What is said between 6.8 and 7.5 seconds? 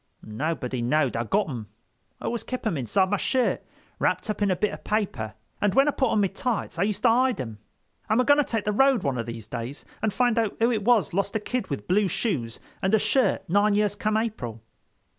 used to hide